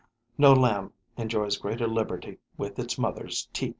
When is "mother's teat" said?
2.97-3.69